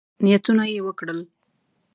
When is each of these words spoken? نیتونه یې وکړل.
نیتونه 0.23 0.63
یې 0.73 0.79
وکړل. 0.85 1.19